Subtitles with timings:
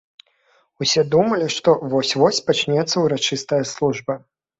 [0.85, 4.17] Усе думалі, што вось-вось пачнецца ўрачыстая служба.